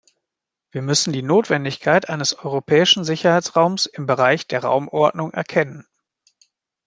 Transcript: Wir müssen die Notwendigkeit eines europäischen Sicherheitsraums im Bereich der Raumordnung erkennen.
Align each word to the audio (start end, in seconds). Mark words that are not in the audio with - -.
Wir 0.71 0.81
müssen 0.81 1.13
die 1.13 1.21
Notwendigkeit 1.21 2.09
eines 2.09 2.33
europäischen 2.39 3.03
Sicherheitsraums 3.03 3.85
im 3.85 4.07
Bereich 4.07 4.47
der 4.47 4.63
Raumordnung 4.63 5.31
erkennen. 5.31 5.85